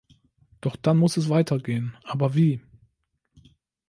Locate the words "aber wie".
2.01-2.59